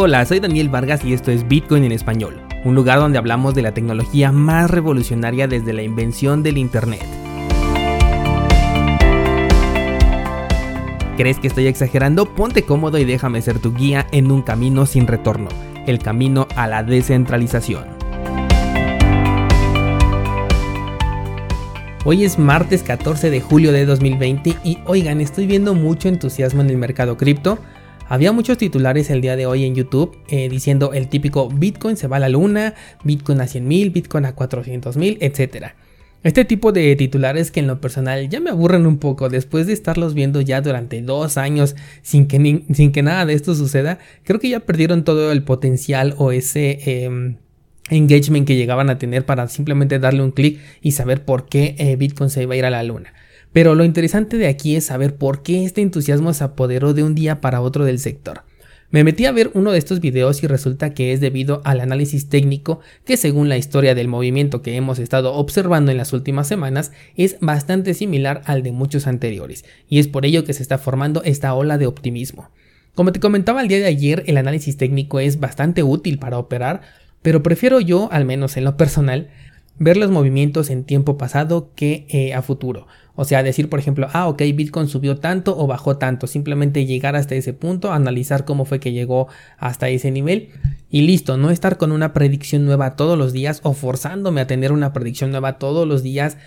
Hola, 0.00 0.24
soy 0.26 0.38
Daniel 0.38 0.68
Vargas 0.68 1.04
y 1.04 1.12
esto 1.12 1.32
es 1.32 1.48
Bitcoin 1.48 1.82
en 1.82 1.90
español, 1.90 2.40
un 2.64 2.76
lugar 2.76 3.00
donde 3.00 3.18
hablamos 3.18 3.56
de 3.56 3.62
la 3.62 3.74
tecnología 3.74 4.30
más 4.30 4.70
revolucionaria 4.70 5.48
desde 5.48 5.72
la 5.72 5.82
invención 5.82 6.44
del 6.44 6.56
Internet. 6.56 7.02
¿Crees 11.16 11.40
que 11.40 11.48
estoy 11.48 11.66
exagerando? 11.66 12.32
Ponte 12.32 12.62
cómodo 12.62 12.96
y 12.98 13.04
déjame 13.04 13.42
ser 13.42 13.58
tu 13.58 13.74
guía 13.74 14.06
en 14.12 14.30
un 14.30 14.42
camino 14.42 14.86
sin 14.86 15.08
retorno, 15.08 15.48
el 15.88 15.98
camino 15.98 16.46
a 16.54 16.68
la 16.68 16.84
descentralización. 16.84 17.84
Hoy 22.04 22.24
es 22.24 22.38
martes 22.38 22.84
14 22.84 23.30
de 23.30 23.40
julio 23.40 23.72
de 23.72 23.84
2020 23.84 24.58
y 24.62 24.78
oigan, 24.84 25.20
estoy 25.20 25.48
viendo 25.48 25.74
mucho 25.74 26.08
entusiasmo 26.08 26.60
en 26.60 26.70
el 26.70 26.76
mercado 26.76 27.16
cripto 27.16 27.58
había 28.08 28.32
muchos 28.32 28.58
titulares 28.58 29.10
el 29.10 29.20
día 29.20 29.36
de 29.36 29.46
hoy 29.46 29.64
en 29.64 29.74
YouTube 29.74 30.18
eh, 30.28 30.48
diciendo 30.48 30.92
el 30.92 31.08
típico 31.08 31.48
Bitcoin 31.48 31.96
se 31.96 32.08
va 32.08 32.16
a 32.16 32.20
la 32.20 32.28
luna, 32.28 32.74
Bitcoin 33.04 33.40
a 33.40 33.46
100 33.46 33.68
mil, 33.68 33.90
Bitcoin 33.90 34.24
a 34.24 34.34
400 34.34 34.96
mil, 34.96 35.18
etc. 35.20 35.68
Este 36.22 36.44
tipo 36.44 36.72
de 36.72 36.96
titulares 36.96 37.50
que 37.50 37.60
en 37.60 37.66
lo 37.66 37.80
personal 37.80 38.28
ya 38.28 38.40
me 38.40 38.50
aburren 38.50 38.86
un 38.86 38.98
poco 38.98 39.28
después 39.28 39.66
de 39.66 39.72
estarlos 39.72 40.14
viendo 40.14 40.40
ya 40.40 40.60
durante 40.60 41.00
dos 41.02 41.36
años 41.36 41.76
sin 42.02 42.26
que, 42.26 42.64
sin 42.72 42.92
que 42.92 43.02
nada 43.02 43.26
de 43.26 43.34
esto 43.34 43.54
suceda, 43.54 43.98
creo 44.24 44.40
que 44.40 44.48
ya 44.48 44.60
perdieron 44.60 45.04
todo 45.04 45.30
el 45.32 45.42
potencial 45.42 46.14
o 46.18 46.32
ese... 46.32 47.04
Em, 47.04 47.36
engagement 47.90 48.46
que 48.46 48.56
llegaban 48.56 48.90
a 48.90 48.98
tener 48.98 49.24
para 49.24 49.48
simplemente 49.48 49.98
darle 49.98 50.22
un 50.22 50.30
clic 50.30 50.60
y 50.82 50.92
saber 50.92 51.24
por 51.24 51.48
qué 51.48 51.74
eh, 51.78 51.96
Bitcoin 51.96 52.30
se 52.30 52.42
iba 52.42 52.54
a 52.54 52.56
ir 52.56 52.66
a 52.66 52.70
la 52.70 52.82
luna. 52.82 53.12
Pero 53.58 53.74
lo 53.74 53.82
interesante 53.82 54.36
de 54.36 54.46
aquí 54.46 54.76
es 54.76 54.84
saber 54.84 55.16
por 55.16 55.42
qué 55.42 55.64
este 55.64 55.82
entusiasmo 55.82 56.32
se 56.32 56.44
apoderó 56.44 56.94
de 56.94 57.02
un 57.02 57.16
día 57.16 57.40
para 57.40 57.60
otro 57.60 57.84
del 57.84 57.98
sector. 57.98 58.42
Me 58.92 59.02
metí 59.02 59.26
a 59.26 59.32
ver 59.32 59.50
uno 59.52 59.72
de 59.72 59.78
estos 59.78 59.98
videos 59.98 60.44
y 60.44 60.46
resulta 60.46 60.94
que 60.94 61.12
es 61.12 61.20
debido 61.20 61.60
al 61.64 61.80
análisis 61.80 62.28
técnico 62.28 62.78
que 63.04 63.16
según 63.16 63.48
la 63.48 63.56
historia 63.56 63.96
del 63.96 64.06
movimiento 64.06 64.62
que 64.62 64.76
hemos 64.76 65.00
estado 65.00 65.34
observando 65.34 65.90
en 65.90 65.96
las 65.96 66.12
últimas 66.12 66.46
semanas 66.46 66.92
es 67.16 67.36
bastante 67.40 67.94
similar 67.94 68.42
al 68.44 68.62
de 68.62 68.70
muchos 68.70 69.08
anteriores 69.08 69.64
y 69.88 69.98
es 69.98 70.06
por 70.06 70.24
ello 70.24 70.44
que 70.44 70.52
se 70.52 70.62
está 70.62 70.78
formando 70.78 71.24
esta 71.24 71.52
ola 71.52 71.78
de 71.78 71.88
optimismo. 71.88 72.50
Como 72.94 73.10
te 73.10 73.18
comentaba 73.18 73.60
el 73.60 73.66
día 73.66 73.78
de 73.78 73.86
ayer, 73.86 74.22
el 74.28 74.36
análisis 74.36 74.76
técnico 74.76 75.18
es 75.18 75.40
bastante 75.40 75.82
útil 75.82 76.20
para 76.20 76.38
operar, 76.38 76.82
pero 77.22 77.42
prefiero 77.42 77.80
yo, 77.80 78.08
al 78.12 78.24
menos 78.24 78.56
en 78.56 78.62
lo 78.62 78.76
personal, 78.76 79.30
ver 79.78 79.96
los 79.96 80.10
movimientos 80.10 80.70
en 80.70 80.84
tiempo 80.84 81.18
pasado 81.18 81.72
que 81.74 82.06
eh, 82.08 82.34
a 82.34 82.42
futuro. 82.42 82.86
O 83.14 83.24
sea, 83.24 83.42
decir, 83.42 83.68
por 83.68 83.80
ejemplo, 83.80 84.06
ah, 84.12 84.28
ok, 84.28 84.42
Bitcoin 84.54 84.86
subió 84.86 85.18
tanto 85.18 85.58
o 85.58 85.66
bajó 85.66 85.96
tanto. 85.96 86.28
Simplemente 86.28 86.86
llegar 86.86 87.16
hasta 87.16 87.34
ese 87.34 87.52
punto, 87.52 87.92
analizar 87.92 88.44
cómo 88.44 88.64
fue 88.64 88.78
que 88.78 88.92
llegó 88.92 89.26
hasta 89.58 89.88
ese 89.88 90.12
nivel 90.12 90.50
y 90.88 91.02
listo. 91.02 91.36
No 91.36 91.50
estar 91.50 91.78
con 91.78 91.90
una 91.90 92.12
predicción 92.12 92.64
nueva 92.64 92.94
todos 92.94 93.18
los 93.18 93.32
días 93.32 93.60
o 93.64 93.72
forzándome 93.72 94.40
a 94.40 94.46
tener 94.46 94.70
una 94.70 94.92
predicción 94.92 95.32
nueva 95.32 95.58
todos 95.58 95.86
los 95.86 96.04
días. 96.04 96.38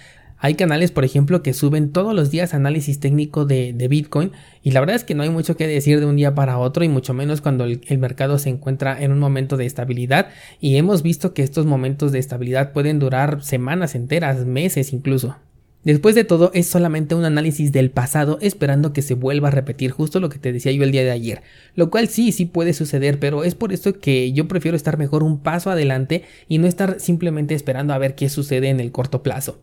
Hay 0.43 0.55
canales, 0.55 0.89
por 0.89 1.05
ejemplo, 1.05 1.43
que 1.43 1.53
suben 1.53 1.91
todos 1.91 2.15
los 2.15 2.31
días 2.31 2.55
análisis 2.55 2.99
técnico 2.99 3.45
de, 3.45 3.73
Bitcoin 3.87 4.31
y 4.63 4.71
la 4.71 4.79
verdad 4.79 4.95
es 4.95 5.03
que 5.03 5.13
no 5.13 5.21
hay 5.21 5.29
mucho 5.29 5.55
que 5.55 5.67
decir 5.67 5.99
de 5.99 6.07
un 6.07 6.15
día 6.15 6.33
para 6.33 6.57
otro 6.57 6.83
y 6.83 6.89
mucho 6.89 7.13
menos 7.13 7.41
cuando 7.41 7.63
el, 7.63 7.97
mercado 7.99 8.39
se 8.39 8.49
encuentra 8.49 8.99
en 8.99 9.11
un 9.11 9.19
momento 9.19 9.55
de 9.55 9.67
estabilidad 9.67 10.29
y 10.59 10.77
hemos 10.77 11.03
visto 11.03 11.35
que 11.35 11.43
estos 11.43 11.67
momentos 11.67 12.11
de 12.11 12.17
estabilidad 12.17 12.73
pueden 12.73 12.97
durar 12.97 13.43
semanas 13.43 13.93
enteras, 13.93 14.43
meses 14.47 14.93
incluso. 14.93 15.35
Después 15.83 16.15
de 16.15 16.23
todo, 16.23 16.49
es 16.55 16.65
solamente 16.65 17.13
un 17.13 17.25
análisis 17.25 17.71
del 17.71 17.91
pasado 17.91 18.39
esperando 18.41 18.93
que 18.93 19.03
se 19.03 19.13
vuelva 19.13 19.49
a 19.49 19.51
repetir 19.51 19.91
justo 19.91 20.19
lo 20.19 20.29
que 20.29 20.39
te 20.39 20.51
decía 20.51 20.71
yo 20.71 20.83
el 20.83 20.91
día 20.91 21.03
de 21.03 21.11
ayer. 21.11 21.43
Lo 21.75 21.91
cual 21.91 22.07
sí, 22.07 22.31
sí 22.31 22.45
puede 22.45 22.73
suceder, 22.73 23.19
pero 23.19 23.43
es 23.43 23.53
por 23.53 23.73
esto 23.73 23.99
que 23.99 24.31
yo 24.31 24.47
prefiero 24.47 24.75
estar 24.75 24.97
mejor 24.97 25.21
un 25.21 25.39
paso 25.39 25.69
adelante 25.69 26.23
y 26.47 26.57
no 26.57 26.65
estar 26.65 26.99
simplemente 26.99 27.53
esperando 27.53 27.93
a 27.93 27.99
ver 27.99 28.15
qué 28.15 28.27
sucede 28.27 28.69
en 28.69 28.79
el 28.79 28.91
corto 28.91 29.21
plazo. 29.21 29.59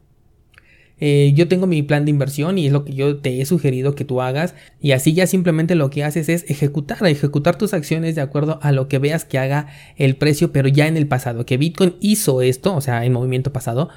Eh, 1.01 1.33
yo 1.35 1.49
tengo 1.49 1.67
mi 1.67 1.83
plan 1.83 2.05
de 2.05 2.11
inversión 2.11 2.59
y 2.59 2.67
es 2.67 2.73
lo 2.73 2.85
que 2.85 2.95
yo 2.95 3.19
te 3.19 3.41
he 3.41 3.47
sugerido 3.47 3.95
que 3.95 4.05
tú 4.05 4.21
hagas. 4.21 4.55
Y 4.81 4.93
así 4.93 5.15
ya 5.15 5.27
simplemente 5.27 5.75
lo 5.75 5.91
que 5.91 6.05
haces 6.05 6.29
es 6.29 6.45
ejecutar, 6.49 7.07
ejecutar 7.07 7.57
tus 7.57 7.75
acciones 7.75 8.15
de 8.15 8.21
acuerdo 8.21 8.59
a 8.63 8.73
lo 8.73 8.89
que 8.89 8.99
veas 8.99 9.25
que 9.25 9.39
haga 9.39 9.69
el 9.97 10.17
precio 10.17 10.53
pero 10.53 10.69
ya 10.69 10.87
en 10.87 10.97
el 10.97 11.07
pasado, 11.07 11.47
que 11.47 11.57
Bitcoin 11.57 11.95
hizo 12.01 12.43
esto, 12.43 12.75
o 12.75 12.81
sea, 12.81 13.05
en 13.05 13.13
movimiento 13.13 13.53
pasado, 13.53 13.89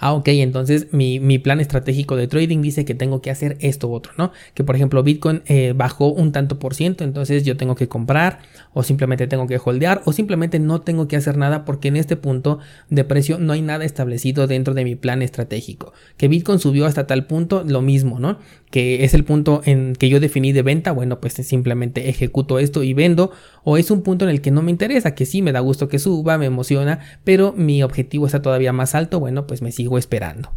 ah, 0.00 0.14
ok, 0.14 0.28
entonces 0.28 0.88
mi, 0.92 1.38
plan 1.38 1.60
estratégico 1.60 2.16
de 2.16 2.26
trading 2.26 2.60
dice 2.62 2.84
que 2.84 2.94
tengo 2.94 3.22
que 3.22 3.30
hacer 3.30 3.56
esto 3.60 3.88
u 3.88 3.94
otro, 3.94 4.12
¿no? 4.16 4.32
Que 4.54 4.64
por 4.64 4.74
ejemplo 4.74 5.02
Bitcoin 5.02 5.42
eh, 5.46 5.74
bajó 5.76 6.08
un 6.08 6.32
tanto 6.32 6.58
por 6.58 6.74
ciento, 6.74 7.04
entonces 7.04 7.44
yo 7.44 7.56
tengo 7.56 7.74
que 7.74 7.86
comprar 7.86 8.40
o 8.72 8.82
simplemente 8.82 9.26
tengo 9.26 9.46
que 9.46 9.60
holdear 9.62 10.02
o 10.06 10.12
simplemente 10.12 10.58
no 10.58 10.80
tengo 10.80 11.06
que 11.06 11.16
hacer 11.16 11.36
nada 11.36 11.64
porque 11.64 11.88
en 11.88 11.96
este 11.96 12.16
punto 12.16 12.58
de 12.88 13.04
precio 13.04 13.38
no 13.38 13.52
hay 13.52 13.62
nada 13.62 13.84
establecido 13.84 14.46
dentro 14.46 14.74
de 14.74 14.84
mi 14.84 14.96
plan 14.96 15.22
estratégico. 15.22 15.92
Que 16.16 16.28
Bitcoin 16.28 16.58
subió 16.58 16.86
hasta 16.86 17.06
tal 17.06 17.26
punto, 17.26 17.62
lo 17.66 17.82
mismo, 17.82 18.18
¿no? 18.18 18.38
Que 18.70 19.04
es 19.04 19.14
el 19.14 19.24
punto 19.24 19.62
en 19.64 19.94
que 19.96 20.08
yo 20.08 20.20
definí 20.20 20.52
de 20.52 20.62
venta, 20.62 20.92
bueno, 20.92 21.20
pues 21.20 21.34
simplemente 21.34 22.08
ejecuto 22.08 22.58
esto 22.58 22.84
y 22.84 22.94
vendo 22.94 23.32
o 23.64 23.76
es 23.76 23.90
un 23.90 24.02
punto 24.02 24.24
en 24.24 24.30
el 24.30 24.40
que 24.40 24.52
no 24.52 24.62
me 24.62 24.70
interesa, 24.70 25.14
que 25.14 25.26
sí 25.26 25.42
me 25.42 25.52
da 25.52 25.60
gusto 25.60 25.88
que 25.88 25.98
suba, 25.98 26.38
me 26.38 26.46
emociona, 26.46 27.00
pero 27.24 27.52
mi 27.52 27.82
objetivo 27.82 28.26
está 28.26 28.42
todavía 28.42 28.72
más 28.72 28.94
alto, 28.94 29.18
bueno, 29.18 29.46
pues 29.48 29.60
me 29.60 29.72
sigo 29.72 29.98
esperando. 29.98 30.52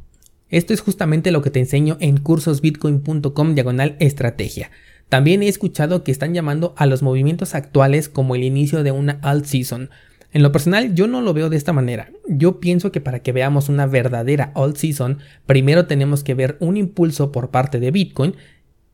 Esto 0.50 0.76
es 0.76 0.82
justamente 0.82 1.32
lo 1.32 1.42
que 1.42 1.50
te 1.50 1.60
enseño 1.60 1.98
en 2.00 2.18
cursosbitcoin.com 2.18 3.56
diagonal 3.56 3.96
estrategia. 4.00 4.70
También 5.10 5.44
he 5.44 5.48
escuchado 5.48 6.04
que 6.04 6.12
están 6.12 6.34
llamando 6.34 6.74
a 6.78 6.86
los 6.86 7.02
movimientos 7.02 7.56
actuales 7.56 8.10
como 8.10 8.36
el 8.36 8.44
inicio 8.44 8.84
de 8.84 8.92
una 8.92 9.20
alt 9.22 9.46
season. 9.46 9.90
En 10.34 10.42
lo 10.42 10.52
personal 10.52 10.96
yo 10.96 11.08
no 11.08 11.22
lo 11.22 11.34
veo 11.34 11.50
de 11.50 11.58
esta 11.58 11.74
manera. 11.74 12.12
Yo 12.28 12.60
pienso 12.60 12.92
que 12.92 13.02
para 13.02 13.20
que 13.20 13.32
veamos 13.32 13.70
una 13.70 13.86
verdadera 13.86 14.52
alt 14.56 14.78
season, 14.78 15.20
primero 15.46 15.86
tenemos 15.86 16.24
que 16.24 16.34
ver 16.34 16.58
un 16.60 16.76
impulso 16.76 17.32
por 17.32 17.52
parte 17.52 17.80
de 17.80 17.92
Bitcoin 17.92 18.36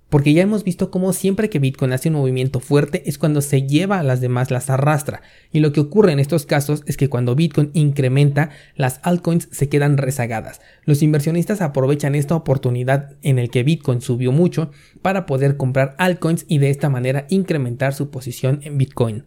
porque 0.10 0.34
ya 0.34 0.42
hemos 0.42 0.64
visto 0.64 0.90
cómo 0.90 1.14
siempre 1.14 1.50
que 1.50 1.60
Bitcoin 1.60 1.94
hace 1.94 2.10
un 2.10 2.16
movimiento 2.16 2.60
fuerte 2.60 3.04
es 3.06 3.20
cuando 3.20 3.42
se 3.42 3.68
lleva 3.68 4.00
a 4.00 4.04
las 4.04 4.22
demás, 4.22 4.50
las 4.50 4.72
arrastra. 4.72 5.22
Y 5.52 5.60
lo 5.60 5.72
que 5.72 5.80
ocurre 5.80 6.12
en 6.12 6.20
estos 6.20 6.48
casos 6.48 6.84
es 6.88 6.98
que 6.98 7.10
cuando 7.10 7.36
Bitcoin 7.36 7.70
incrementa, 7.74 8.50
las 8.76 9.00
altcoins 9.04 9.48
se 9.52 9.70
quedan 9.70 9.98
rezagadas. 9.98 10.62
Los 10.84 11.04
inversionistas 11.04 11.62
aprovechan 11.62 12.16
esta 12.16 12.36
oportunidad 12.36 13.18
en 13.22 13.38
el 13.38 13.52
que 13.52 13.64
Bitcoin 13.64 14.02
subió 14.02 14.32
mucho 14.32 14.72
para 15.04 15.28
poder 15.28 15.58
comprar 15.58 15.96
altcoins 16.00 16.46
y 16.48 16.58
de 16.58 16.72
esta 16.72 16.90
manera 16.90 17.28
incrementar 17.30 17.94
su 17.94 18.10
posición 18.10 18.62
en 18.64 18.80
Bitcoin. 18.80 19.26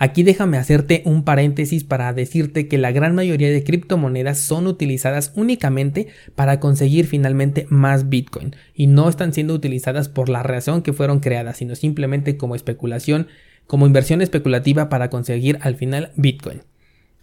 Aquí 0.00 0.22
déjame 0.22 0.58
hacerte 0.58 1.02
un 1.04 1.24
paréntesis 1.24 1.82
para 1.82 2.12
decirte 2.12 2.68
que 2.68 2.78
la 2.78 2.92
gran 2.92 3.16
mayoría 3.16 3.50
de 3.50 3.64
criptomonedas 3.64 4.38
son 4.38 4.68
utilizadas 4.68 5.32
únicamente 5.34 6.06
para 6.36 6.60
conseguir 6.60 7.06
finalmente 7.06 7.66
más 7.68 8.08
Bitcoin 8.08 8.54
y 8.74 8.86
no 8.86 9.08
están 9.08 9.32
siendo 9.32 9.54
utilizadas 9.54 10.08
por 10.08 10.28
la 10.28 10.44
razón 10.44 10.82
que 10.82 10.92
fueron 10.92 11.18
creadas, 11.18 11.56
sino 11.56 11.74
simplemente 11.74 12.36
como 12.36 12.54
especulación, 12.54 13.26
como 13.66 13.88
inversión 13.88 14.22
especulativa 14.22 14.88
para 14.88 15.10
conseguir 15.10 15.58
al 15.62 15.74
final 15.74 16.12
Bitcoin. 16.14 16.62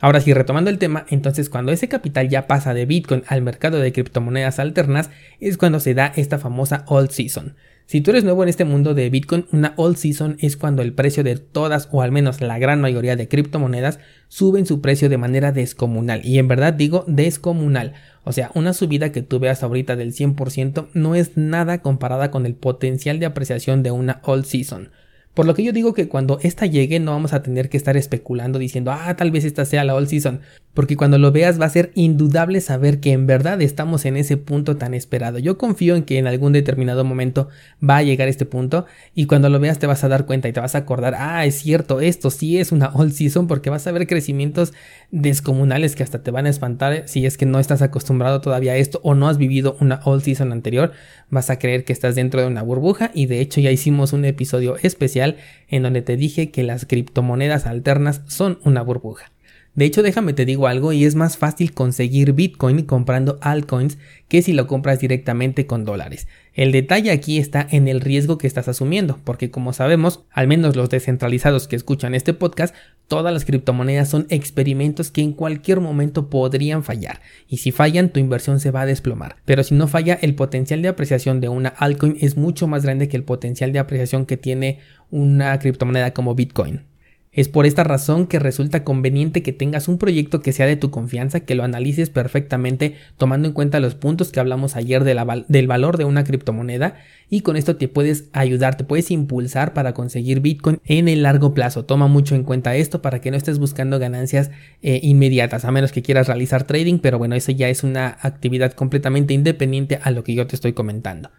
Ahora 0.02 0.20
sí, 0.20 0.34
retomando 0.34 0.70
el 0.70 0.78
tema, 0.78 1.06
entonces 1.10 1.50
cuando 1.50 1.72
ese 1.72 1.88
capital 1.88 2.28
ya 2.28 2.46
pasa 2.46 2.74
de 2.74 2.86
Bitcoin 2.86 3.24
al 3.28 3.42
mercado 3.42 3.80
de 3.80 3.94
criptomonedas 3.94 4.60
alternas 4.60 5.10
es 5.40 5.56
cuando 5.56 5.80
se 5.80 5.94
da 5.94 6.12
esta 6.18 6.40
famosa 6.40 6.84
old 6.88 7.12
season. 7.12 7.56
Si 7.88 8.02
tú 8.02 8.10
eres 8.10 8.24
nuevo 8.24 8.42
en 8.42 8.50
este 8.50 8.66
mundo 8.66 8.96
de 8.96 9.12
Bitcoin, 9.12 9.46
una 9.52 9.76
old 9.78 9.98
season 9.98 10.38
es 10.40 10.58
cuando 10.58 10.82
el 10.82 10.94
precio 10.94 11.24
de 11.24 11.38
todas 11.38 11.88
o 11.92 12.02
al 12.02 12.12
menos 12.12 12.42
la 12.42 12.58
gran 12.58 12.82
mayoría 12.82 13.16
de 13.16 13.28
criptomonedas 13.28 14.00
suben 14.28 14.66
su 14.66 14.82
precio 14.82 15.08
de 15.08 15.20
manera 15.20 15.52
descomunal. 15.52 16.26
Y 16.26 16.40
en 16.40 16.48
verdad 16.48 16.74
digo 16.74 17.04
descomunal. 17.06 17.94
O 18.24 18.32
sea, 18.32 18.50
una 18.56 18.74
subida 18.74 19.12
que 19.12 19.22
tú 19.22 19.38
veas 19.38 19.62
ahorita 19.62 19.96
del 19.96 20.14
100% 20.14 20.88
no 20.96 21.14
es 21.14 21.38
nada 21.38 21.84
comparada 21.84 22.32
con 22.32 22.48
el 22.48 22.56
potencial 22.56 23.20
de 23.20 23.28
apreciación 23.28 23.84
de 23.84 23.92
una 23.92 24.20
old 24.24 24.46
season. 24.46 24.90
Por 25.36 25.46
lo 25.46 25.54
que 25.54 25.64
yo 25.64 25.74
digo 25.74 25.94
que 25.94 26.08
cuando 26.08 26.40
esta 26.42 26.66
llegue 26.66 27.00
no 27.02 27.12
vamos 27.12 27.34
a 27.34 27.44
tener 27.44 27.68
que 27.68 27.76
estar 27.76 27.98
especulando 27.98 28.58
diciendo, 28.58 28.94
ah, 28.94 29.16
tal 29.18 29.32
vez 29.32 29.44
esta 29.44 29.66
sea 29.66 29.84
la 29.84 29.94
all 29.94 30.08
season, 30.08 30.40
porque 30.74 30.96
cuando 30.96 31.18
lo 31.18 31.34
veas 31.34 31.60
va 31.60 31.66
a 31.66 31.70
ser 31.70 31.92
indudable 31.94 32.62
saber 32.62 33.02
que 33.02 33.12
en 33.12 33.28
verdad 33.28 33.62
estamos 33.62 34.06
en 34.06 34.16
ese 34.16 34.38
punto 34.38 34.78
tan 34.78 34.94
esperado. 34.94 35.38
Yo 35.38 35.58
confío 35.58 35.98
en 35.98 36.04
que 36.04 36.20
en 36.20 36.28
algún 36.28 36.54
determinado 36.54 37.04
momento 37.04 37.50
va 37.88 37.98
a 37.98 38.04
llegar 38.04 38.30
este 38.30 38.46
punto 38.46 38.86
y 39.14 39.26
cuando 39.26 39.50
lo 39.50 39.60
veas 39.60 39.78
te 39.78 39.88
vas 39.88 40.06
a 40.06 40.08
dar 40.08 40.26
cuenta 40.26 40.48
y 40.48 40.54
te 40.54 40.62
vas 40.62 40.76
a 40.76 40.80
acordar, 40.80 41.16
ah, 41.18 41.46
es 41.46 41.56
cierto, 41.56 42.00
esto 42.00 42.30
sí 42.30 42.58
es 42.58 42.72
una 42.72 42.88
all 42.94 43.12
season 43.12 43.48
porque 43.48 43.70
vas 43.70 43.88
a 43.88 43.92
ver 43.92 44.08
crecimientos 44.08 44.72
descomunales 45.12 45.98
que 45.98 46.04
hasta 46.04 46.24
te 46.24 46.32
van 46.32 46.46
a 46.46 46.50
espantar 46.50 47.04
si 47.08 47.26
es 47.26 47.38
que 47.38 47.46
no 47.46 47.60
estás 47.60 47.82
acostumbrado 47.82 48.40
todavía 48.40 48.74
a 48.74 48.78
esto 48.78 49.02
o 49.04 49.16
no 49.16 49.28
has 49.28 49.38
vivido 49.38 49.76
una 49.82 50.00
all 50.06 50.22
season 50.22 50.54
anterior, 50.54 50.94
vas 51.30 51.50
a 51.50 51.60
creer 51.60 51.84
que 51.84 51.92
estás 51.92 52.16
dentro 52.16 52.40
de 52.40 52.48
una 52.48 52.62
burbuja 52.62 53.12
y 53.14 53.26
de 53.26 53.42
hecho 53.42 53.60
ya 53.60 53.72
hicimos 53.72 54.14
un 54.14 54.24
episodio 54.24 54.78
especial 54.82 55.25
en 55.68 55.84
donde 55.84 56.02
te 56.02 56.18
dije 56.18 56.52
que 56.52 56.64
las 56.64 56.86
criptomonedas 56.86 57.66
alternas 57.66 58.22
son 58.28 58.60
una 58.64 58.82
burbuja. 58.82 59.32
De 59.76 59.84
hecho, 59.84 60.02
déjame 60.02 60.32
te 60.32 60.46
digo 60.46 60.68
algo 60.68 60.94
y 60.94 61.04
es 61.04 61.16
más 61.16 61.38
fácil 61.38 61.74
conseguir 61.74 62.32
Bitcoin 62.32 62.84
comprando 62.84 63.38
altcoins 63.42 63.98
que 64.30 64.42
si 64.42 64.54
lo 64.54 64.68
compras 64.68 65.02
directamente 65.02 65.68
con 65.68 65.84
dólares. 65.84 66.28
El 66.54 66.72
detalle 66.72 67.12
aquí 67.12 67.40
está 67.40 67.68
en 67.70 67.90
el 67.90 68.00
riesgo 68.00 68.38
que 68.38 68.48
estás 68.48 68.70
asumiendo, 68.70 69.20
porque 69.26 69.52
como 69.52 69.74
sabemos, 69.74 70.24
al 70.32 70.48
menos 70.48 70.78
los 70.78 70.90
descentralizados 70.90 71.68
que 71.68 71.76
escuchan 71.76 72.16
este 72.16 72.34
podcast, 72.34 72.74
todas 73.10 73.34
las 73.34 73.44
criptomonedas 73.44 74.10
son 74.10 74.28
experimentos 74.30 75.12
que 75.12 75.22
en 75.22 75.34
cualquier 75.34 75.82
momento 75.82 76.30
podrían 76.30 76.86
fallar, 76.86 77.20
y 77.50 77.58
si 77.58 77.72
fallan 77.72 78.10
tu 78.10 78.22
inversión 78.22 78.62
se 78.62 78.72
va 78.72 78.82
a 78.82 78.86
desplomar. 78.86 79.36
Pero 79.44 79.62
si 79.64 79.76
no 79.76 79.90
falla, 79.90 80.18
el 80.22 80.36
potencial 80.36 80.82
de 80.82 80.88
apreciación 80.88 81.42
de 81.42 81.50
una 81.50 81.70
altcoin 81.70 82.16
es 82.22 82.38
mucho 82.38 82.68
más 82.68 82.84
grande 82.84 83.10
que 83.10 83.18
el 83.18 83.24
potencial 83.24 83.74
de 83.74 83.80
apreciación 83.80 84.26
que 84.26 84.38
tiene 84.38 84.80
una 85.12 85.60
criptomoneda 85.60 86.14
como 86.14 86.34
Bitcoin. 86.34 86.95
Es 87.36 87.50
por 87.50 87.66
esta 87.66 87.84
razón 87.84 88.28
que 88.28 88.40
resulta 88.40 88.86
conveniente 88.86 89.44
que 89.44 89.52
tengas 89.52 89.90
un 89.90 89.98
proyecto 89.98 90.42
que 90.42 90.54
sea 90.54 90.66
de 90.66 90.78
tu 90.78 90.90
confianza, 90.90 91.42
que 91.42 91.54
lo 91.54 91.66
analices 91.66 92.10
perfectamente 92.10 92.96
tomando 93.18 93.50
en 93.50 93.54
cuenta 93.54 93.82
los 93.82 93.94
puntos 93.94 94.32
que 94.32 94.40
hablamos 94.40 94.78
ayer 94.78 95.04
del 95.04 95.68
valor 95.68 95.98
de 95.98 96.06
una 96.06 96.24
criptomoneda 96.24 96.96
y 97.30 97.42
con 97.42 97.58
esto 97.58 97.76
te 97.76 97.90
puedes 97.90 98.30
ayudar, 98.32 98.78
te 98.78 98.86
puedes 98.86 99.12
impulsar 99.12 99.74
para 99.74 99.94
conseguir 99.94 100.40
Bitcoin 100.40 100.80
en 100.86 101.10
el 101.10 101.24
largo 101.24 101.54
plazo. 101.54 101.84
Toma 101.84 102.08
mucho 102.08 102.36
en 102.36 102.44
cuenta 102.44 102.78
esto 102.78 103.02
para 103.02 103.20
que 103.20 103.32
no 103.32 103.38
estés 103.38 103.60
buscando 103.60 104.00
ganancias 104.00 104.50
eh, 104.82 105.02
inmediatas, 105.04 105.66
a 105.66 105.72
menos 105.72 105.92
que 105.92 106.02
quieras 106.02 106.28
realizar 106.28 106.66
trading, 106.66 107.00
pero 107.00 107.18
bueno, 107.18 107.36
eso 107.36 107.52
ya 107.52 107.68
es 107.68 107.84
una 107.84 108.18
actividad 108.22 108.72
completamente 108.72 109.34
independiente 109.34 110.00
a 110.02 110.12
lo 110.12 110.24
que 110.24 110.36
yo 110.36 110.48
te 110.48 110.56
estoy 110.56 110.72
comentando. 110.72 111.32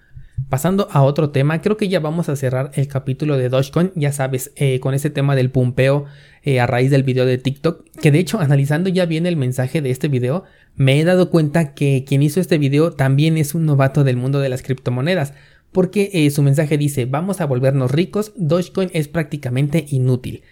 Pasando 0.49 0.87
a 0.93 1.03
otro 1.03 1.31
tema, 1.31 1.61
creo 1.61 1.77
que 1.77 1.89
ya 1.89 1.99
vamos 1.99 2.29
a 2.29 2.37
cerrar 2.37 2.71
el 2.75 2.87
capítulo 2.87 3.37
de 3.37 3.49
Dogecoin, 3.49 3.91
ya 3.97 4.13
sabes, 4.13 4.53
eh, 4.55 4.79
con 4.79 4.95
ese 4.95 5.11
tema 5.11 5.35
del 5.35 5.51
pumpeo 5.51 6.05
eh, 6.45 6.61
a 6.61 6.67
raíz 6.67 6.91
del 6.91 7.03
video 7.03 7.27
de 7.27 7.39
TikTok, 7.39 7.85
que 8.01 8.13
de 8.13 8.21
hecho 8.21 8.39
analizando 8.39 8.89
ya 8.89 9.07
bien 9.07 9.27
el 9.27 9.37
mensaje 9.37 9.83
de 9.83 9.91
este 9.91 10.07
video, 10.07 10.45
me 10.77 11.01
he 11.01 11.05
dado 11.05 11.31
cuenta 11.31 11.75
que 11.75 12.05
quien 12.07 12.23
hizo 12.23 12.39
este 12.39 12.59
video 12.59 12.93
también 12.93 13.39
es 13.39 13.55
un 13.57 13.67
novato 13.67 14.05
del 14.05 14.19
mundo 14.19 14.39
de 14.39 14.49
las 14.49 14.63
criptomonedas, 14.63 15.35
porque 15.73 16.11
eh, 16.13 16.31
su 16.31 16.43
mensaje 16.43 16.79
dice, 16.79 17.07
vamos 17.07 17.41
a 17.41 17.47
volvernos 17.47 17.91
ricos, 17.91 18.33
Dogecoin 18.37 18.91
es 18.93 19.09
prácticamente 19.09 19.85
inútil. 19.89 20.43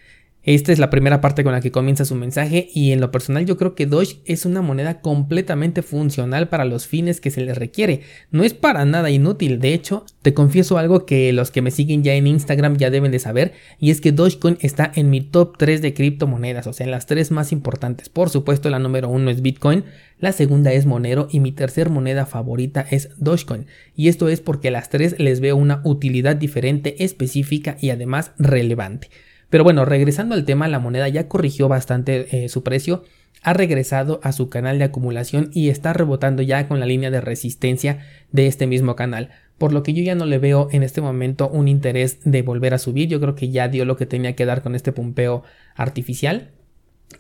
Esta 0.46 0.73
es 0.73 0.79
la 0.79 0.91
primera 0.91 1.23
parte 1.23 1.43
con 1.43 1.52
la 1.52 1.62
que 1.62 1.70
comienza 1.70 2.05
su 2.05 2.14
mensaje 2.14 2.69
y 2.75 2.93
en 2.93 3.00
lo 3.00 3.11
personal 3.11 3.46
yo 3.46 3.56
creo 3.56 3.75
que 3.75 3.87
Doge 3.87 4.19
es 4.26 4.44
una 4.44 4.61
moneda 4.61 5.00
completamente 5.00 5.81
funcional 5.81 6.50
para 6.50 6.67
los 6.67 6.87
fines 6.87 7.23
que 7.23 7.31
se 7.31 7.41
le 7.41 7.55
requiere. 7.55 8.02
No 8.31 8.44
es 8.44 8.52
para 8.52 8.85
nada 8.85 9.08
inútil, 9.08 9.58
de 9.58 9.73
hecho, 9.73 10.05
te 10.20 10.35
confieso 10.35 10.76
algo 10.76 11.06
que 11.06 11.32
los 11.32 11.50
que 11.50 11.62
me 11.62 11.70
siguen 11.70 12.02
ya 12.02 12.12
en 12.12 12.26
Instagram 12.26 12.76
ya 12.76 12.91
deben 12.91 13.11
de 13.11 13.20
saber 13.20 13.52
y 13.81 13.91
es 13.91 14.02
que 14.02 14.12
Dogecoin 14.12 14.58
está 14.61 14.93
en 14.94 15.08
mi 15.08 15.23
top 15.23 15.56
3 15.56 15.81
de 15.81 15.94
criptomonedas, 15.94 16.67
o 16.67 16.75
sea, 16.75 16.85
en 16.85 16.91
las 16.91 17.06
tres 17.06 17.31
más 17.31 17.50
importantes. 17.50 18.11
Por 18.11 18.29
supuesto, 18.29 18.69
la 18.69 18.79
número 18.79 19.08
uno 19.08 19.31
es 19.31 19.41
Bitcoin, 19.41 19.85
la 20.19 20.32
segunda 20.32 20.75
es 20.75 20.85
Monero 20.85 21.26
y 21.31 21.41
mi 21.41 21.52
tercer 21.52 21.88
moneda 21.88 22.26
favorita 22.26 22.87
es 22.91 23.08
Dogecoin. 23.17 23.64
Y 23.96 24.08
esto 24.08 24.29
es 24.29 24.43
porque 24.43 24.70
las 24.70 24.91
tres 24.91 25.19
les 25.19 25.41
veo 25.41 25.56
una 25.56 25.81
utilidad 25.85 26.37
diferente, 26.37 27.02
específica 27.02 27.79
y 27.81 27.88
además 27.88 28.32
relevante. 28.37 29.08
Pero 29.55 29.62
bueno, 29.62 29.85
regresando 29.85 30.35
al 30.35 30.45
tema, 30.45 30.67
la 30.67 30.81
moneda 30.81 31.09
ya 31.09 31.29
corrigió 31.29 31.69
bastante 31.69 32.45
eh, 32.45 32.49
su 32.49 32.65
precio, 32.65 33.05
ha 33.41 33.53
regresado 33.53 34.19
a 34.25 34.33
su 34.33 34.49
canal 34.49 34.79
de 34.79 34.85
acumulación 34.87 35.51
y 35.53 35.69
está 35.69 35.93
rebotando 35.93 36.43
ya 36.43 36.67
con 36.67 36.81
la 36.81 36.87
línea 36.87 37.12
de 37.12 37.21
resistencia 37.21 38.01
de 38.33 38.49
este 38.49 38.67
mismo 38.67 38.97
canal. 38.97 39.31
Por 39.56 39.73
lo 39.73 39.85
que 39.85 39.93
yo 39.93 40.03
ya 40.03 40.17
no 40.17 40.27
le 40.27 40.39
veo 40.39 40.67
en 40.73 40.83
este 40.83 41.01
momento 41.01 41.49
un 41.49 41.69
interés 41.69 42.19
de 42.25 42.43
volver 42.43 42.75
a 42.75 42.79
subir. 42.79 43.09
Yo 43.09 43.21
creo 43.21 43.37
que 43.37 43.51
ya 43.51 43.69
dio 43.69 43.85
lo 43.85 43.97
que 43.97 44.06
tenía 44.06 44.35
que 44.35 44.45
dar 44.45 44.61
con 44.61 44.75
este 44.75 44.91
pumpeo 44.91 45.45
artificial. 45.77 46.51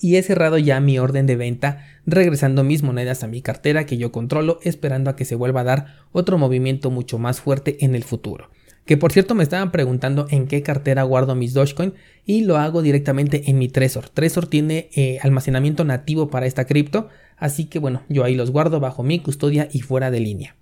Y 0.00 0.16
he 0.16 0.22
cerrado 0.24 0.58
ya 0.58 0.80
mi 0.80 0.98
orden 0.98 1.26
de 1.26 1.36
venta, 1.36 1.86
regresando 2.04 2.64
mis 2.64 2.82
monedas 2.82 3.22
a 3.22 3.28
mi 3.28 3.42
cartera 3.42 3.86
que 3.86 3.96
yo 3.96 4.10
controlo, 4.10 4.58
esperando 4.64 5.08
a 5.08 5.14
que 5.14 5.24
se 5.24 5.36
vuelva 5.36 5.60
a 5.60 5.62
dar 5.62 5.86
otro 6.10 6.36
movimiento 6.36 6.90
mucho 6.90 7.16
más 7.20 7.40
fuerte 7.40 7.84
en 7.84 7.94
el 7.94 8.02
futuro. 8.02 8.50
Que 8.84 8.96
por 8.96 9.12
cierto 9.12 9.34
me 9.34 9.42
estaban 9.42 9.72
preguntando 9.72 10.26
en 10.30 10.46
qué 10.46 10.62
cartera 10.62 11.02
guardo 11.02 11.34
mis 11.34 11.54
Dogecoin 11.54 11.94
y 12.26 12.44
lo 12.44 12.58
hago 12.58 12.82
directamente 12.82 13.50
en 13.50 13.58
mi 13.58 13.68
Trezor. 13.68 14.08
Trezor 14.10 14.46
tiene 14.46 14.90
eh, 14.94 15.18
almacenamiento 15.22 15.84
nativo 15.84 16.28
para 16.28 16.46
esta 16.46 16.66
cripto, 16.66 17.08
así 17.36 17.64
que 17.64 17.78
bueno, 17.78 18.02
yo 18.08 18.24
ahí 18.24 18.34
los 18.34 18.50
guardo 18.50 18.80
bajo 18.80 19.02
mi 19.02 19.20
custodia 19.20 19.68
y 19.72 19.80
fuera 19.80 20.10
de 20.10 20.20
línea. 20.20 20.56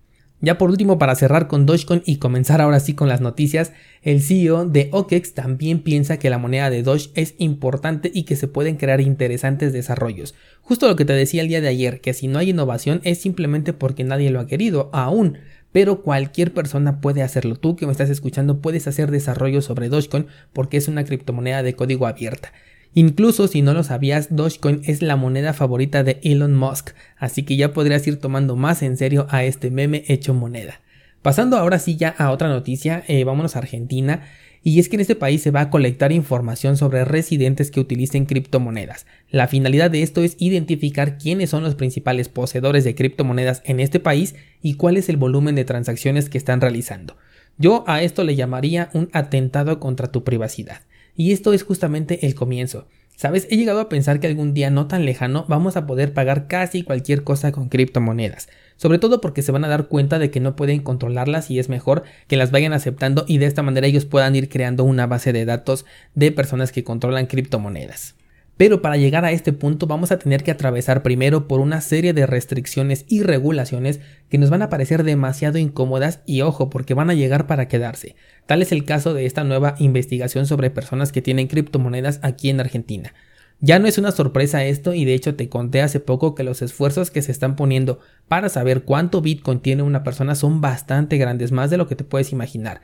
Ya 0.44 0.58
por 0.58 0.70
último, 0.70 0.98
para 0.98 1.14
cerrar 1.14 1.46
con 1.46 1.66
Dogecoin 1.66 2.02
y 2.04 2.16
comenzar 2.16 2.60
ahora 2.60 2.80
sí 2.80 2.94
con 2.94 3.08
las 3.08 3.20
noticias, 3.20 3.72
el 4.02 4.20
CEO 4.20 4.66
de 4.66 4.88
OKEX 4.90 5.34
también 5.34 5.84
piensa 5.84 6.18
que 6.18 6.30
la 6.30 6.38
moneda 6.38 6.68
de 6.68 6.82
Doge 6.82 7.10
es 7.14 7.36
importante 7.38 8.10
y 8.12 8.24
que 8.24 8.34
se 8.34 8.48
pueden 8.48 8.74
crear 8.74 9.00
interesantes 9.00 9.72
desarrollos. 9.72 10.34
Justo 10.60 10.88
lo 10.88 10.96
que 10.96 11.04
te 11.04 11.12
decía 11.12 11.42
el 11.42 11.48
día 11.48 11.60
de 11.60 11.68
ayer, 11.68 12.00
que 12.00 12.12
si 12.12 12.26
no 12.26 12.40
hay 12.40 12.50
innovación 12.50 13.00
es 13.04 13.20
simplemente 13.20 13.72
porque 13.72 14.02
nadie 14.02 14.30
lo 14.30 14.40
ha 14.40 14.48
querido 14.48 14.90
aún 14.92 15.38
pero 15.72 16.02
cualquier 16.02 16.52
persona 16.52 17.00
puede 17.00 17.22
hacerlo. 17.22 17.56
Tú 17.56 17.76
que 17.76 17.86
me 17.86 17.92
estás 17.92 18.10
escuchando 18.10 18.60
puedes 18.60 18.86
hacer 18.86 19.10
desarrollo 19.10 19.62
sobre 19.62 19.88
Dogecoin 19.88 20.26
porque 20.52 20.76
es 20.76 20.88
una 20.88 21.04
criptomoneda 21.04 21.62
de 21.62 21.74
código 21.74 22.06
abierta. 22.06 22.52
Incluso 22.94 23.48
si 23.48 23.62
no 23.62 23.72
lo 23.72 23.82
sabías, 23.82 24.28
Dogecoin 24.36 24.82
es 24.84 25.00
la 25.00 25.16
moneda 25.16 25.54
favorita 25.54 26.04
de 26.04 26.20
Elon 26.22 26.54
Musk, 26.54 26.90
así 27.16 27.42
que 27.42 27.56
ya 27.56 27.72
podrías 27.72 28.06
ir 28.06 28.20
tomando 28.20 28.54
más 28.54 28.82
en 28.82 28.98
serio 28.98 29.26
a 29.30 29.44
este 29.44 29.70
meme 29.70 30.04
hecho 30.08 30.34
moneda. 30.34 30.80
Pasando 31.22 31.56
ahora 31.56 31.78
sí 31.78 31.96
ya 31.96 32.10
a 32.18 32.30
otra 32.30 32.48
noticia, 32.48 33.02
eh, 33.06 33.24
vámonos 33.24 33.56
a 33.56 33.60
Argentina. 33.60 34.24
Y 34.64 34.78
es 34.78 34.88
que 34.88 34.96
en 34.96 35.00
este 35.00 35.16
país 35.16 35.42
se 35.42 35.50
va 35.50 35.62
a 35.62 35.70
colectar 35.70 36.12
información 36.12 36.76
sobre 36.76 37.04
residentes 37.04 37.70
que 37.70 37.80
utilicen 37.80 38.26
criptomonedas. 38.26 39.06
La 39.30 39.48
finalidad 39.48 39.90
de 39.90 40.02
esto 40.02 40.22
es 40.22 40.36
identificar 40.38 41.18
quiénes 41.18 41.50
son 41.50 41.64
los 41.64 41.74
principales 41.74 42.28
poseedores 42.28 42.84
de 42.84 42.94
criptomonedas 42.94 43.62
en 43.64 43.80
este 43.80 43.98
país 43.98 44.36
y 44.62 44.74
cuál 44.74 44.96
es 44.96 45.08
el 45.08 45.16
volumen 45.16 45.56
de 45.56 45.64
transacciones 45.64 46.28
que 46.28 46.38
están 46.38 46.60
realizando. 46.60 47.16
Yo 47.58 47.84
a 47.86 48.02
esto 48.02 48.22
le 48.22 48.36
llamaría 48.36 48.90
un 48.92 49.10
atentado 49.12 49.80
contra 49.80 50.12
tu 50.12 50.22
privacidad. 50.22 50.82
Y 51.16 51.32
esto 51.32 51.52
es 51.52 51.64
justamente 51.64 52.26
el 52.26 52.34
comienzo. 52.34 52.86
Sabes, 53.16 53.46
he 53.50 53.56
llegado 53.56 53.80
a 53.80 53.88
pensar 53.88 54.20
que 54.20 54.26
algún 54.26 54.54
día 54.54 54.70
no 54.70 54.86
tan 54.88 55.04
lejano 55.04 55.44
vamos 55.48 55.76
a 55.76 55.86
poder 55.86 56.12
pagar 56.12 56.48
casi 56.48 56.82
cualquier 56.82 57.22
cosa 57.22 57.52
con 57.52 57.68
criptomonedas, 57.68 58.48
sobre 58.76 58.98
todo 58.98 59.20
porque 59.20 59.42
se 59.42 59.52
van 59.52 59.64
a 59.64 59.68
dar 59.68 59.86
cuenta 59.86 60.18
de 60.18 60.30
que 60.30 60.40
no 60.40 60.56
pueden 60.56 60.80
controlarlas 60.80 61.50
y 61.50 61.58
es 61.58 61.68
mejor 61.68 62.02
que 62.26 62.36
las 62.36 62.50
vayan 62.50 62.72
aceptando 62.72 63.24
y 63.28 63.38
de 63.38 63.46
esta 63.46 63.62
manera 63.62 63.86
ellos 63.86 64.06
puedan 64.06 64.34
ir 64.34 64.48
creando 64.48 64.84
una 64.84 65.06
base 65.06 65.32
de 65.32 65.44
datos 65.44 65.84
de 66.14 66.32
personas 66.32 66.72
que 66.72 66.84
controlan 66.84 67.26
criptomonedas. 67.26 68.14
Pero 68.62 68.80
para 68.80 68.96
llegar 68.96 69.24
a 69.24 69.32
este 69.32 69.52
punto 69.52 69.88
vamos 69.88 70.12
a 70.12 70.20
tener 70.20 70.44
que 70.44 70.52
atravesar 70.52 71.02
primero 71.02 71.48
por 71.48 71.58
una 71.58 71.80
serie 71.80 72.12
de 72.12 72.26
restricciones 72.26 73.04
y 73.08 73.24
regulaciones 73.24 73.98
que 74.28 74.38
nos 74.38 74.50
van 74.50 74.62
a 74.62 74.68
parecer 74.68 75.02
demasiado 75.02 75.58
incómodas 75.58 76.20
y 76.26 76.42
ojo 76.42 76.70
porque 76.70 76.94
van 76.94 77.10
a 77.10 77.14
llegar 77.14 77.48
para 77.48 77.66
quedarse. 77.66 78.14
Tal 78.46 78.62
es 78.62 78.70
el 78.70 78.84
caso 78.84 79.14
de 79.14 79.26
esta 79.26 79.42
nueva 79.42 79.74
investigación 79.80 80.46
sobre 80.46 80.70
personas 80.70 81.10
que 81.10 81.22
tienen 81.22 81.48
criptomonedas 81.48 82.20
aquí 82.22 82.50
en 82.50 82.60
Argentina. 82.60 83.14
Ya 83.58 83.80
no 83.80 83.88
es 83.88 83.98
una 83.98 84.12
sorpresa 84.12 84.64
esto 84.64 84.94
y 84.94 85.04
de 85.04 85.14
hecho 85.14 85.34
te 85.34 85.48
conté 85.48 85.82
hace 85.82 85.98
poco 85.98 86.36
que 86.36 86.44
los 86.44 86.62
esfuerzos 86.62 87.10
que 87.10 87.22
se 87.22 87.32
están 87.32 87.56
poniendo 87.56 87.98
para 88.28 88.48
saber 88.48 88.84
cuánto 88.84 89.22
Bitcoin 89.22 89.58
tiene 89.58 89.82
una 89.82 90.04
persona 90.04 90.36
son 90.36 90.60
bastante 90.60 91.18
grandes, 91.18 91.50
más 91.50 91.70
de 91.70 91.78
lo 91.78 91.88
que 91.88 91.96
te 91.96 92.04
puedes 92.04 92.30
imaginar. 92.30 92.80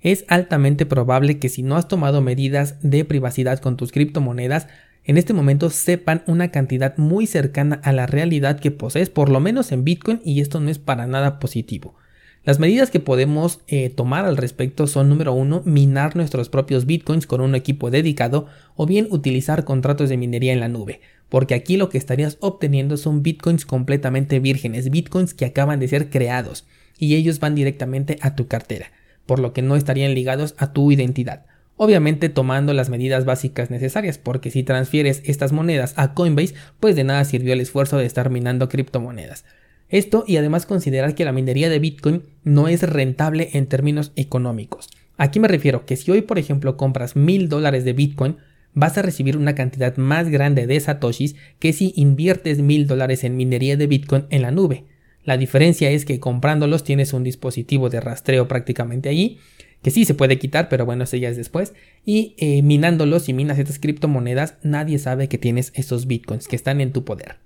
Es 0.00 0.24
altamente 0.26 0.84
probable 0.84 1.38
que 1.38 1.48
si 1.48 1.62
no 1.62 1.76
has 1.76 1.86
tomado 1.86 2.22
medidas 2.22 2.82
de 2.82 3.04
privacidad 3.04 3.60
con 3.60 3.76
tus 3.76 3.92
criptomonedas, 3.92 4.66
en 5.04 5.18
este 5.18 5.32
momento 5.32 5.70
sepan 5.70 6.22
una 6.26 6.50
cantidad 6.50 6.96
muy 6.96 7.26
cercana 7.26 7.80
a 7.82 7.92
la 7.92 8.06
realidad 8.06 8.60
que 8.60 8.70
posees, 8.70 9.10
por 9.10 9.28
lo 9.28 9.40
menos 9.40 9.72
en 9.72 9.84
Bitcoin, 9.84 10.20
y 10.24 10.40
esto 10.40 10.60
no 10.60 10.70
es 10.70 10.78
para 10.78 11.06
nada 11.06 11.40
positivo. 11.40 11.96
Las 12.44 12.58
medidas 12.58 12.90
que 12.90 12.98
podemos 12.98 13.60
eh, 13.68 13.88
tomar 13.88 14.24
al 14.24 14.36
respecto 14.36 14.88
son 14.88 15.08
número 15.08 15.32
uno, 15.32 15.62
minar 15.64 16.16
nuestros 16.16 16.48
propios 16.48 16.86
bitcoins 16.86 17.26
con 17.26 17.40
un 17.40 17.54
equipo 17.54 17.90
dedicado 17.90 18.46
o 18.74 18.84
bien 18.84 19.06
utilizar 19.10 19.64
contratos 19.64 20.08
de 20.08 20.16
minería 20.16 20.52
en 20.52 20.58
la 20.58 20.68
nube, 20.68 21.00
porque 21.28 21.54
aquí 21.54 21.76
lo 21.76 21.88
que 21.88 21.98
estarías 21.98 22.38
obteniendo 22.40 22.96
son 22.96 23.22
bitcoins 23.22 23.64
completamente 23.64 24.40
vírgenes, 24.40 24.90
bitcoins 24.90 25.34
que 25.34 25.44
acaban 25.44 25.78
de 25.78 25.86
ser 25.86 26.10
creados 26.10 26.66
y 26.98 27.14
ellos 27.14 27.38
van 27.38 27.54
directamente 27.54 28.18
a 28.22 28.34
tu 28.34 28.48
cartera, 28.48 28.90
por 29.24 29.38
lo 29.38 29.52
que 29.52 29.62
no 29.62 29.76
estarían 29.76 30.14
ligados 30.14 30.56
a 30.58 30.72
tu 30.72 30.90
identidad. 30.90 31.46
Obviamente 31.76 32.28
tomando 32.28 32.74
las 32.74 32.90
medidas 32.90 33.24
básicas 33.24 33.70
necesarias, 33.70 34.18
porque 34.18 34.50
si 34.50 34.62
transfieres 34.62 35.22
estas 35.24 35.52
monedas 35.52 35.94
a 35.96 36.14
Coinbase, 36.14 36.54
pues 36.80 36.96
de 36.96 37.04
nada 37.04 37.24
sirvió 37.24 37.52
el 37.54 37.60
esfuerzo 37.60 37.98
de 37.98 38.06
estar 38.06 38.30
minando 38.30 38.68
criptomonedas. 38.68 39.44
Esto 39.88 40.24
y 40.26 40.36
además 40.36 40.64
considerar 40.64 41.14
que 41.14 41.24
la 41.24 41.32
minería 41.32 41.68
de 41.68 41.78
Bitcoin 41.78 42.22
no 42.44 42.68
es 42.68 42.82
rentable 42.82 43.50
en 43.52 43.66
términos 43.66 44.12
económicos. 44.16 44.88
Aquí 45.18 45.38
me 45.38 45.48
refiero 45.48 45.84
que 45.84 45.96
si 45.96 46.10
hoy 46.10 46.22
por 46.22 46.38
ejemplo 46.38 46.76
compras 46.76 47.14
mil 47.14 47.48
dólares 47.48 47.84
de 47.84 47.92
Bitcoin, 47.92 48.38
vas 48.74 48.96
a 48.96 49.02
recibir 49.02 49.36
una 49.36 49.54
cantidad 49.54 49.96
más 49.96 50.30
grande 50.30 50.66
de 50.66 50.80
satoshis 50.80 51.36
que 51.58 51.72
si 51.72 51.92
inviertes 51.96 52.60
mil 52.60 52.86
dólares 52.86 53.22
en 53.24 53.36
minería 53.36 53.76
de 53.76 53.86
Bitcoin 53.86 54.24
en 54.30 54.42
la 54.42 54.50
nube. 54.50 54.84
La 55.24 55.36
diferencia 55.36 55.90
es 55.90 56.04
que 56.04 56.18
comprándolos 56.18 56.84
tienes 56.84 57.12
un 57.12 57.22
dispositivo 57.22 57.90
de 57.90 58.00
rastreo 58.00 58.48
prácticamente 58.48 59.08
allí 59.08 59.38
que 59.82 59.90
sí 59.90 60.04
se 60.04 60.14
puede 60.14 60.38
quitar, 60.38 60.68
pero 60.68 60.86
bueno, 60.86 61.04
eso 61.04 61.16
ya 61.16 61.28
es 61.28 61.36
después. 61.36 61.74
Y 62.04 62.34
eh, 62.38 62.62
minándolos, 62.62 63.24
si 63.24 63.32
minas 63.32 63.58
estas 63.58 63.78
criptomonedas, 63.78 64.54
nadie 64.62 64.98
sabe 64.98 65.28
que 65.28 65.38
tienes 65.38 65.72
esos 65.74 66.06
bitcoins 66.06 66.48
que 66.48 66.56
están 66.56 66.80
en 66.80 66.92
tu 66.92 67.04
poder. 67.04 67.36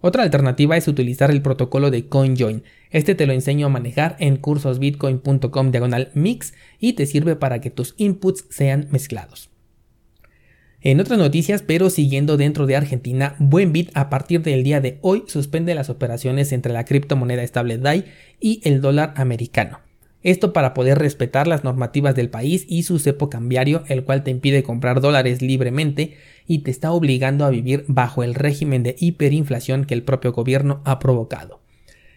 Otra 0.00 0.22
alternativa 0.22 0.76
es 0.76 0.86
utilizar 0.86 1.30
el 1.30 1.40
protocolo 1.40 1.90
de 1.90 2.06
CoinJoin. 2.06 2.62
Este 2.90 3.14
te 3.14 3.26
lo 3.26 3.32
enseño 3.32 3.66
a 3.66 3.70
manejar 3.70 4.16
en 4.18 4.36
cursosbitcoin.com 4.36 5.70
diagonal 5.70 6.10
mix 6.12 6.52
y 6.78 6.92
te 6.92 7.06
sirve 7.06 7.36
para 7.36 7.62
que 7.62 7.70
tus 7.70 7.94
inputs 7.96 8.44
sean 8.50 8.88
mezclados. 8.90 9.48
En 10.82 11.00
otras 11.00 11.18
noticias, 11.18 11.62
pero 11.62 11.88
siguiendo 11.88 12.36
dentro 12.36 12.66
de 12.66 12.76
Argentina, 12.76 13.34
Buenbit 13.38 13.90
a 13.94 14.10
partir 14.10 14.42
del 14.42 14.62
día 14.62 14.82
de 14.82 14.98
hoy 15.00 15.24
suspende 15.26 15.74
las 15.74 15.88
operaciones 15.88 16.52
entre 16.52 16.74
la 16.74 16.84
criptomoneda 16.84 17.42
estable 17.42 17.78
DAI 17.78 18.04
y 18.38 18.60
el 18.64 18.82
dólar 18.82 19.14
americano. 19.16 19.80
Esto 20.24 20.54
para 20.54 20.72
poder 20.72 20.98
respetar 20.98 21.46
las 21.46 21.64
normativas 21.64 22.14
del 22.16 22.30
país 22.30 22.64
y 22.66 22.82
su 22.82 22.98
cepo 22.98 23.28
cambiario, 23.28 23.84
el 23.88 24.04
cual 24.04 24.24
te 24.24 24.30
impide 24.30 24.62
comprar 24.62 25.02
dólares 25.02 25.42
libremente 25.42 26.16
y 26.46 26.60
te 26.60 26.70
está 26.70 26.92
obligando 26.92 27.44
a 27.44 27.50
vivir 27.50 27.84
bajo 27.86 28.24
el 28.24 28.34
régimen 28.34 28.82
de 28.82 28.96
hiperinflación 28.98 29.84
que 29.84 29.92
el 29.92 30.02
propio 30.02 30.32
gobierno 30.32 30.80
ha 30.84 30.98
provocado. 30.98 31.60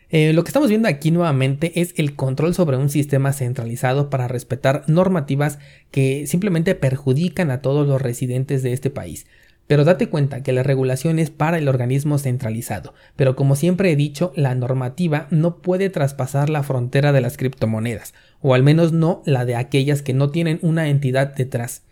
Eh, 0.09 0.31
lo 0.31 0.45
que 0.45 0.49
estamos 0.49 0.69
viendo 0.69 0.87
aquí 0.87 1.11
nuevamente 1.11 1.81
es 1.81 1.93
el 1.97 2.15
control 2.15 2.53
sobre 2.53 2.77
un 2.77 2.89
sistema 2.89 3.33
centralizado 3.33 4.09
para 4.09 4.29
respetar 4.29 4.83
normativas 4.87 5.59
que 5.91 6.27
simplemente 6.27 6.75
perjudican 6.75 7.51
a 7.51 7.61
todos 7.61 7.85
los 7.85 8.01
residentes 8.01 8.63
de 8.63 8.71
este 8.71 8.89
país. 8.89 9.27
Pero 9.67 9.83
date 9.83 10.09
cuenta 10.09 10.43
que 10.43 10.53
la 10.53 10.63
regulación 10.63 11.19
es 11.19 11.29
para 11.29 11.57
el 11.57 11.67
organismo 11.67 12.17
centralizado, 12.17 12.93
pero 13.15 13.35
como 13.35 13.55
siempre 13.55 13.91
he 13.91 13.95
dicho, 13.95 14.31
la 14.35 14.55
normativa 14.55 15.27
no 15.29 15.57
puede 15.57 15.89
traspasar 15.89 16.49
la 16.49 16.63
frontera 16.63 17.11
de 17.11 17.21
las 17.21 17.37
criptomonedas, 17.37 18.13
o 18.41 18.53
al 18.53 18.63
menos 18.63 18.93
no 18.93 19.21
la 19.25 19.45
de 19.45 19.55
aquellas 19.55 20.01
que 20.01 20.13
no 20.13 20.29
tienen 20.29 20.59
una 20.61 20.87
entidad 20.87 21.35
detrás. 21.35 21.83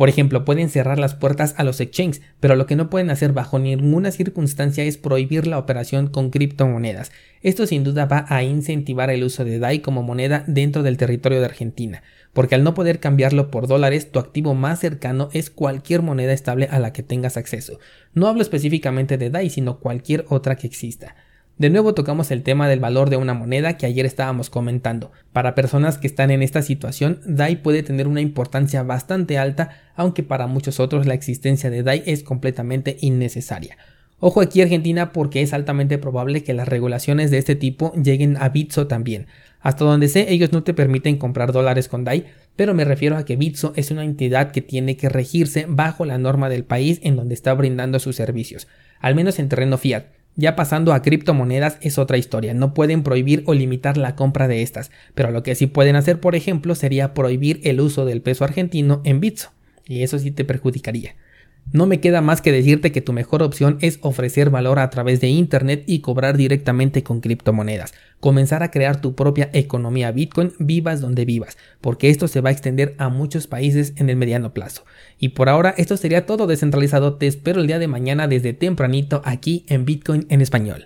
Por 0.00 0.08
ejemplo, 0.08 0.46
pueden 0.46 0.70
cerrar 0.70 0.98
las 0.98 1.14
puertas 1.14 1.54
a 1.58 1.62
los 1.62 1.78
exchanges, 1.78 2.22
pero 2.40 2.56
lo 2.56 2.64
que 2.64 2.74
no 2.74 2.88
pueden 2.88 3.10
hacer 3.10 3.34
bajo 3.34 3.58
ninguna 3.58 4.10
circunstancia 4.10 4.82
es 4.82 4.96
prohibir 4.96 5.46
la 5.46 5.58
operación 5.58 6.06
con 6.06 6.30
criptomonedas. 6.30 7.12
Esto 7.42 7.66
sin 7.66 7.84
duda 7.84 8.06
va 8.06 8.24
a 8.30 8.42
incentivar 8.42 9.10
el 9.10 9.24
uso 9.24 9.44
de 9.44 9.58
DAI 9.58 9.80
como 9.80 10.02
moneda 10.02 10.42
dentro 10.46 10.82
del 10.82 10.96
territorio 10.96 11.40
de 11.40 11.44
Argentina, 11.44 12.02
porque 12.32 12.54
al 12.54 12.64
no 12.64 12.72
poder 12.72 12.98
cambiarlo 12.98 13.50
por 13.50 13.66
dólares, 13.66 14.10
tu 14.10 14.18
activo 14.20 14.54
más 14.54 14.80
cercano 14.80 15.28
es 15.34 15.50
cualquier 15.50 16.00
moneda 16.00 16.32
estable 16.32 16.66
a 16.70 16.78
la 16.78 16.94
que 16.94 17.02
tengas 17.02 17.36
acceso. 17.36 17.78
No 18.14 18.26
hablo 18.26 18.40
específicamente 18.40 19.18
de 19.18 19.28
DAI, 19.28 19.50
sino 19.50 19.80
cualquier 19.80 20.24
otra 20.30 20.56
que 20.56 20.66
exista. 20.66 21.14
De 21.60 21.68
nuevo 21.68 21.92
tocamos 21.92 22.30
el 22.30 22.42
tema 22.42 22.70
del 22.70 22.80
valor 22.80 23.10
de 23.10 23.18
una 23.18 23.34
moneda 23.34 23.76
que 23.76 23.84
ayer 23.84 24.06
estábamos 24.06 24.48
comentando. 24.48 25.12
Para 25.34 25.54
personas 25.54 25.98
que 25.98 26.06
están 26.06 26.30
en 26.30 26.42
esta 26.42 26.62
situación, 26.62 27.20
DAI 27.26 27.56
puede 27.56 27.82
tener 27.82 28.08
una 28.08 28.22
importancia 28.22 28.82
bastante 28.82 29.36
alta, 29.36 29.68
aunque 29.94 30.22
para 30.22 30.46
muchos 30.46 30.80
otros 30.80 31.04
la 31.04 31.12
existencia 31.12 31.68
de 31.68 31.82
DAI 31.82 32.02
es 32.06 32.22
completamente 32.22 32.96
innecesaria. 33.02 33.76
Ojo 34.20 34.40
aquí 34.40 34.62
Argentina 34.62 35.12
porque 35.12 35.42
es 35.42 35.52
altamente 35.52 35.98
probable 35.98 36.42
que 36.42 36.54
las 36.54 36.66
regulaciones 36.66 37.30
de 37.30 37.36
este 37.36 37.56
tipo 37.56 37.92
lleguen 37.92 38.38
a 38.38 38.48
Bitso 38.48 38.86
también. 38.86 39.26
Hasta 39.60 39.84
donde 39.84 40.08
sé, 40.08 40.32
ellos 40.32 40.52
no 40.52 40.62
te 40.62 40.72
permiten 40.72 41.18
comprar 41.18 41.52
dólares 41.52 41.88
con 41.88 42.04
DAI, 42.04 42.24
pero 42.56 42.72
me 42.72 42.86
refiero 42.86 43.18
a 43.18 43.26
que 43.26 43.36
Bitso 43.36 43.74
es 43.76 43.90
una 43.90 44.04
entidad 44.04 44.50
que 44.50 44.62
tiene 44.62 44.96
que 44.96 45.10
regirse 45.10 45.66
bajo 45.68 46.06
la 46.06 46.16
norma 46.16 46.48
del 46.48 46.64
país 46.64 47.00
en 47.02 47.16
donde 47.16 47.34
está 47.34 47.52
brindando 47.52 47.98
sus 47.98 48.16
servicios, 48.16 48.66
al 48.98 49.14
menos 49.14 49.38
en 49.38 49.50
terreno 49.50 49.76
fiat. 49.76 50.04
Ya 50.40 50.56
pasando 50.56 50.94
a 50.94 51.02
criptomonedas 51.02 51.76
es 51.82 51.98
otra 51.98 52.16
historia, 52.16 52.54
no 52.54 52.72
pueden 52.72 53.02
prohibir 53.02 53.42
o 53.44 53.52
limitar 53.52 53.98
la 53.98 54.16
compra 54.16 54.48
de 54.48 54.62
estas, 54.62 54.90
pero 55.14 55.32
lo 55.32 55.42
que 55.42 55.54
sí 55.54 55.66
pueden 55.66 55.96
hacer, 55.96 56.18
por 56.18 56.34
ejemplo, 56.34 56.74
sería 56.74 57.12
prohibir 57.12 57.60
el 57.62 57.78
uso 57.78 58.06
del 58.06 58.22
peso 58.22 58.44
argentino 58.44 59.02
en 59.04 59.20
Bitso, 59.20 59.50
y 59.86 60.02
eso 60.02 60.18
sí 60.18 60.30
te 60.30 60.46
perjudicaría. 60.46 61.14
No 61.72 61.86
me 61.86 62.00
queda 62.00 62.20
más 62.20 62.42
que 62.42 62.50
decirte 62.50 62.90
que 62.90 63.00
tu 63.00 63.12
mejor 63.12 63.44
opción 63.44 63.78
es 63.80 64.00
ofrecer 64.02 64.50
valor 64.50 64.80
a 64.80 64.90
través 64.90 65.20
de 65.20 65.28
Internet 65.28 65.84
y 65.86 66.00
cobrar 66.00 66.36
directamente 66.36 67.04
con 67.04 67.20
criptomonedas. 67.20 67.94
Comenzar 68.18 68.64
a 68.64 68.72
crear 68.72 69.00
tu 69.00 69.14
propia 69.14 69.50
economía 69.52 70.10
Bitcoin 70.10 70.52
vivas 70.58 71.00
donde 71.00 71.24
vivas, 71.24 71.56
porque 71.80 72.10
esto 72.10 72.26
se 72.26 72.40
va 72.40 72.48
a 72.48 72.52
extender 72.52 72.96
a 72.98 73.08
muchos 73.08 73.46
países 73.46 73.92
en 73.96 74.10
el 74.10 74.16
mediano 74.16 74.52
plazo. 74.52 74.84
Y 75.20 75.30
por 75.30 75.48
ahora 75.48 75.72
esto 75.76 75.96
sería 75.96 76.26
todo 76.26 76.48
descentralizado. 76.48 77.14
Te 77.14 77.28
espero 77.28 77.60
el 77.60 77.68
día 77.68 77.78
de 77.78 77.86
mañana 77.86 78.26
desde 78.26 78.52
tempranito 78.52 79.22
aquí 79.24 79.64
en 79.68 79.84
Bitcoin 79.84 80.26
en 80.28 80.40
español. 80.40 80.78